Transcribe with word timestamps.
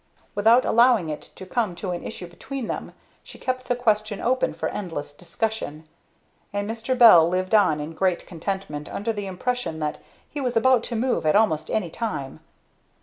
Without 0.33 0.65
allowing 0.65 1.09
it 1.09 1.21
to 1.35 1.45
come 1.45 1.75
to 1.75 1.91
an 1.91 2.03
issue 2.03 2.25
between 2.25 2.65
them, 2.65 2.93
she 3.21 3.37
kept 3.37 3.67
the 3.67 3.75
question 3.75 4.19
open 4.19 4.51
for 4.51 4.67
endless 4.69 5.13
discussion; 5.13 5.87
and 6.51 6.67
Mr. 6.67 6.97
Bell 6.97 7.29
lived 7.29 7.53
on 7.53 7.79
in 7.79 7.93
great 7.93 8.25
contentment 8.25 8.89
under 8.89 9.13
the 9.13 9.27
impression 9.27 9.77
that 9.77 9.99
he 10.27 10.41
was 10.41 10.57
about 10.57 10.81
to 10.85 10.95
move 10.95 11.23
at 11.23 11.35
almost 11.35 11.69
any 11.69 11.91
time. 11.91 12.39